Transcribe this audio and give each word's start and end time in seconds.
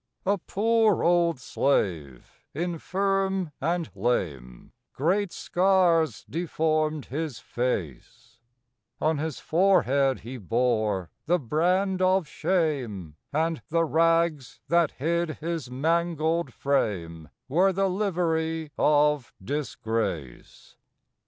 A 0.25 0.39
poor 0.39 1.03
old 1.03 1.39
slave, 1.39 2.41
infirm 2.55 3.51
and 3.61 3.87
lame; 3.93 4.73
Great 4.93 5.31
scars 5.31 6.25
deformed 6.27 7.05
his 7.05 7.37
face; 7.37 8.39
On 8.99 9.19
his 9.19 9.39
forehead 9.39 10.21
he 10.21 10.37
bore 10.37 11.11
the 11.27 11.37
brand 11.37 12.01
of 12.01 12.27
shame, 12.27 13.15
And 13.31 13.61
the 13.69 13.85
rags, 13.85 14.59
that 14.69 14.89
hid 14.93 15.37
his 15.37 15.69
mangled 15.69 16.51
frame, 16.51 17.29
Were 17.47 17.71
the 17.71 17.87
livery 17.87 18.71
of 18.79 19.31
disgrace. 19.39 20.77